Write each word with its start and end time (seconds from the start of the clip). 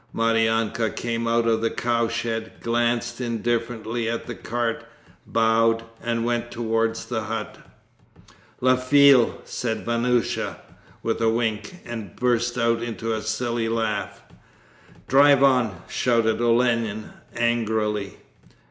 Maryanka 0.15 0.89
came 0.89 1.27
out 1.27 1.45
of 1.45 1.61
the 1.61 1.69
cowshed, 1.69 2.59
glanced 2.61 3.21
indifferently 3.21 4.09
at 4.09 4.25
the 4.25 4.33
cart, 4.33 4.83
bowed 5.27 5.83
and 6.01 6.25
went 6.25 6.49
towards 6.49 7.05
the 7.05 7.25
hut. 7.25 7.59
'LA 8.61 8.77
FILLE!' 8.77 9.39
said 9.45 9.85
Vanyusha, 9.85 10.57
with 11.03 11.21
a 11.21 11.29
wink, 11.29 11.75
and 11.85 12.15
burst 12.15 12.57
out 12.57 12.81
into 12.81 13.13
a 13.13 13.21
silly 13.21 13.69
laugh. 13.69 14.23
'Drive 15.07 15.43
on!' 15.43 15.79
shouted 15.87 16.41
Olenin, 16.41 17.11
angrily. 17.35 18.17